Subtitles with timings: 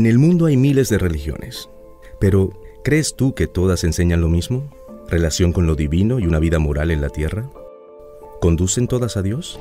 [0.00, 1.68] En el mundo hay miles de religiones,
[2.18, 4.74] pero ¿crees tú que todas enseñan lo mismo?
[5.10, 7.50] ¿Relación con lo divino y una vida moral en la tierra?
[8.40, 9.60] ¿Conducen todas a Dios?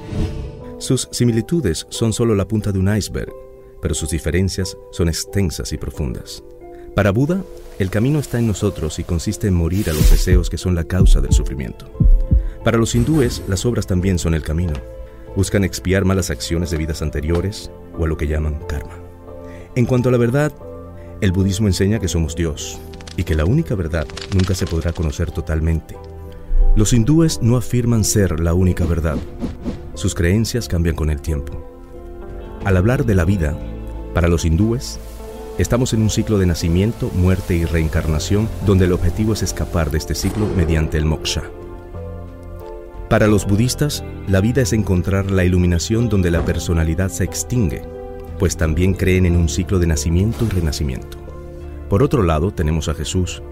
[0.77, 3.33] Sus similitudes son solo la punta de un iceberg,
[3.81, 6.41] pero sus diferencias son extensas y profundas.
[6.95, 7.44] Para Buda,
[7.77, 10.86] el camino está en nosotros y consiste en morir a los deseos que son la
[10.86, 11.86] causa del sufrimiento.
[12.63, 14.75] Para los hindúes, las obras también son el camino.
[15.36, 18.99] Buscan expiar malas acciones de vidas anteriores o a lo que llaman karma.
[19.75, 20.51] En cuanto a la verdad,
[21.21, 22.80] el budismo enseña que somos Dios
[23.18, 25.95] y que la única verdad nunca se podrá conocer totalmente.
[26.75, 29.18] Los hindúes no afirman ser la única verdad.
[29.94, 31.66] Sus creencias cambian con el tiempo.
[32.66, 33.57] Al hablar de la vida,
[34.13, 35.00] para los hindúes,
[35.60, 40.00] estamos en un ciclo de nacimiento, muerte y reencarnación donde el objetivo es escapar de
[40.00, 41.44] este ciclo mediante el moksha.
[43.07, 47.81] Para los budistas, la vida es encontrar la iluminación donde la personalidad se extingue,
[48.39, 51.18] pues también creen en un ciclo de nacimiento y renacimiento.
[51.89, 53.44] Por otro lado, tenemos a Jesús,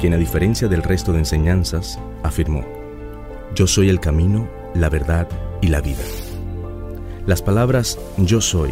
[0.00, 2.64] quien a diferencia del resto de enseñanzas, afirmó,
[3.54, 5.28] Yo soy el camino, la verdad
[5.60, 6.02] y la vida.
[7.24, 8.70] Las palabras yo soy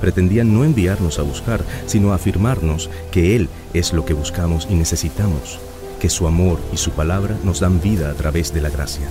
[0.00, 5.58] pretendían no enviarnos a buscar, sino afirmarnos que Él es lo que buscamos y necesitamos,
[5.98, 9.08] que su amor y su palabra nos dan vida a través de la gracia.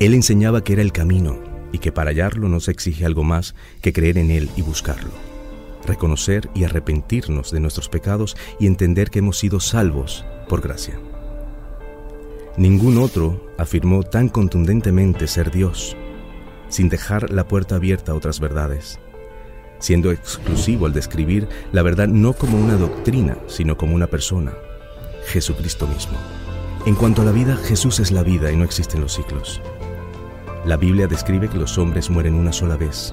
[0.00, 3.54] Él enseñaba que era el camino y que para hallarlo no se exige algo más
[3.80, 5.10] que creer en Él y buscarlo,
[5.86, 10.98] reconocer y arrepentirnos de nuestros pecados y entender que hemos sido salvos por gracia.
[12.56, 15.96] Ningún otro afirmó tan contundentemente ser Dios,
[16.68, 19.00] sin dejar la puerta abierta a otras verdades,
[19.78, 24.52] siendo exclusivo al describir la verdad no como una doctrina, sino como una persona,
[25.26, 26.18] Jesucristo mismo.
[26.84, 29.62] En cuanto a la vida, Jesús es la vida y no existen los ciclos.
[30.64, 33.12] La Biblia describe que los hombres mueren una sola vez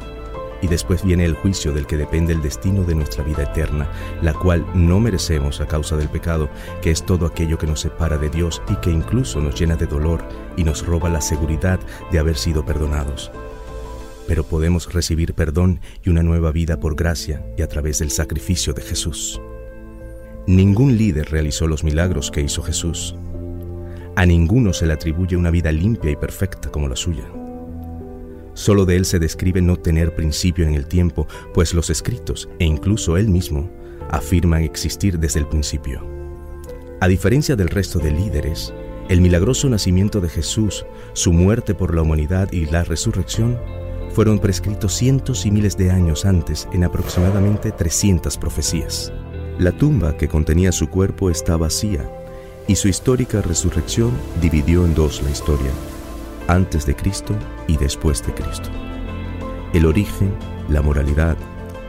[0.61, 3.89] y después viene el juicio del que depende el destino de nuestra vida eterna,
[4.21, 6.49] la cual no merecemos a causa del pecado,
[6.81, 9.87] que es todo aquello que nos separa de Dios y que incluso nos llena de
[9.87, 10.23] dolor
[10.57, 11.79] y nos roba la seguridad
[12.11, 13.31] de haber sido perdonados.
[14.27, 18.73] Pero podemos recibir perdón y una nueva vida por gracia y a través del sacrificio
[18.73, 19.41] de Jesús.
[20.45, 23.15] Ningún líder realizó los milagros que hizo Jesús.
[24.15, 27.23] A ninguno se le atribuye una vida limpia y perfecta como la suya.
[28.59, 32.65] Solo de él se describe no tener principio en el tiempo, pues los escritos, e
[32.65, 33.71] incluso él mismo,
[34.09, 36.05] afirman existir desde el principio.
[36.99, 38.73] A diferencia del resto de líderes,
[39.07, 43.57] el milagroso nacimiento de Jesús, su muerte por la humanidad y la resurrección
[44.11, 49.13] fueron prescritos cientos y miles de años antes en aproximadamente 300 profecías.
[49.57, 52.11] La tumba que contenía su cuerpo está vacía
[52.67, 55.71] y su histórica resurrección dividió en dos la historia,
[56.49, 57.35] antes de Cristo
[57.67, 58.69] y después de Cristo.
[59.71, 60.33] El origen,
[60.67, 61.37] la moralidad,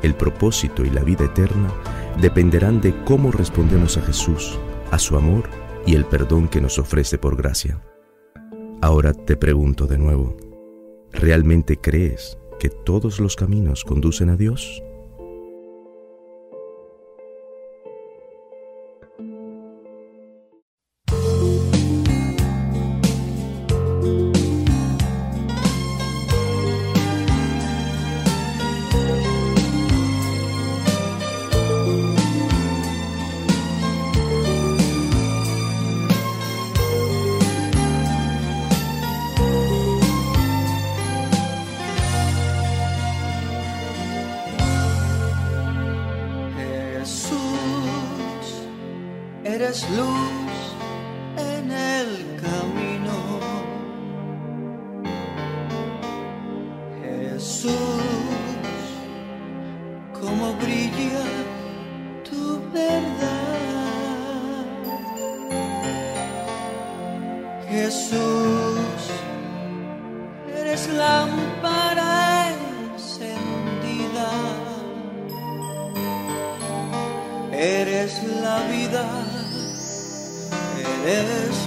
[0.02, 1.72] el propósito y la vida eterna
[2.20, 4.58] dependerán de cómo respondemos a Jesús,
[4.90, 5.48] a su amor
[5.86, 7.82] y el perdón que nos ofrece por gracia.
[8.82, 10.36] Ahora te pregunto de nuevo,
[11.10, 14.82] ¿realmente crees que todos los caminos conducen a Dios?
[49.88, 50.74] Luz
[51.36, 52.08] en el
[52.40, 53.40] camino.
[57.02, 57.72] Jesús,
[60.12, 61.24] cómo brilla
[62.28, 63.46] tu verdad.
[67.68, 69.00] Jesús,
[70.56, 71.49] eres lámpara
[81.06, 81.59] eres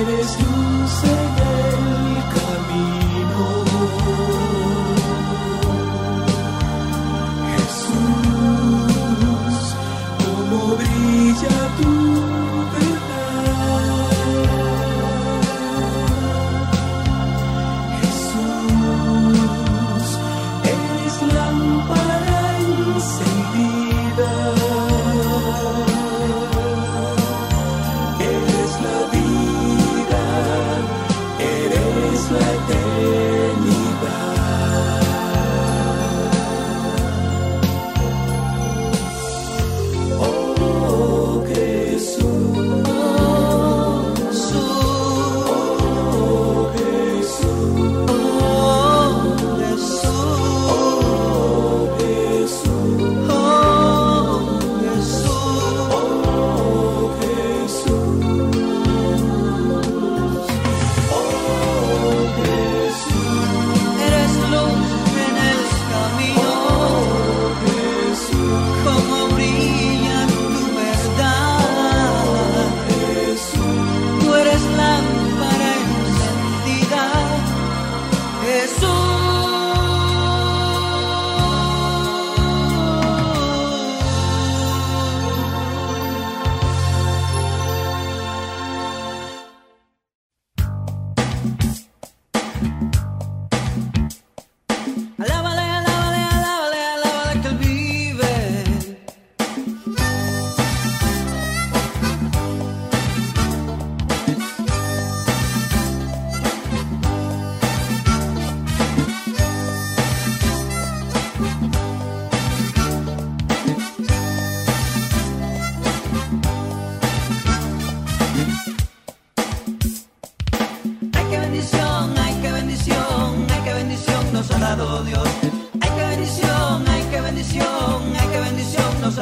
[0.00, 1.41] eres luz, Señor.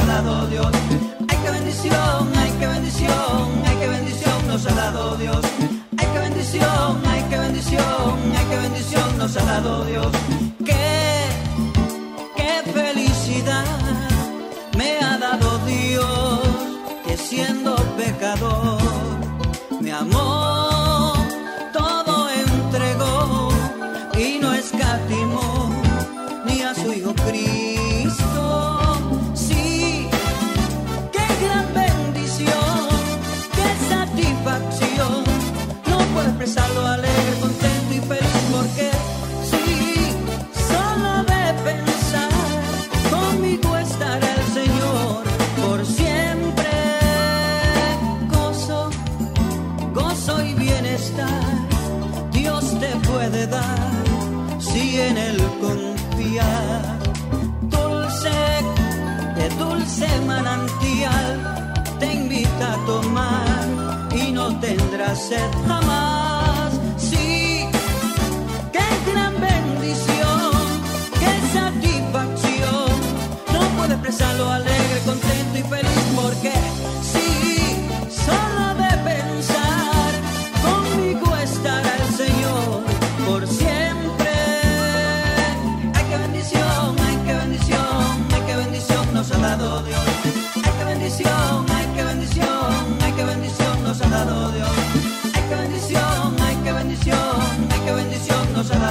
[0.01, 0.71] ha dado Dios.
[1.29, 5.45] Ay, qué bendición, ay, qué bendición, ay, qué bendición nos ha dado Dios.
[5.99, 10.13] Ay, qué bendición, ay, qué bendición, ay, qué bendición nos ha dado Dios.
[10.65, 11.29] Qué,
[12.37, 13.65] qué felicidad
[14.77, 16.41] me ha dado Dios,
[17.07, 18.81] que siendo pecador,
[19.81, 20.50] mi amor.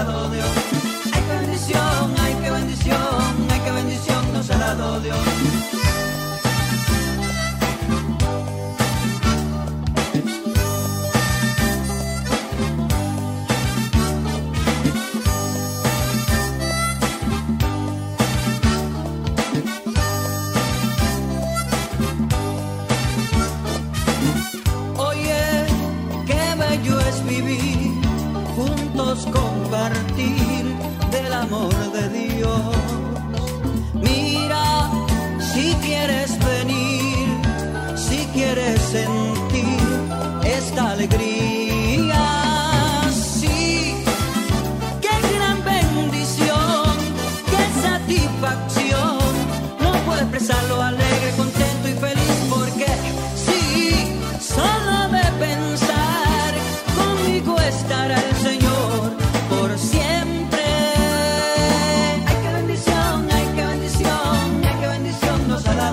[0.04, 0.48] dado Dios.
[1.14, 2.98] Ay, qué bendición, ay, qué bendición,
[3.50, 5.39] ay, qué bendición nos ha dado Dios.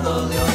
[0.07, 0.46] Lado de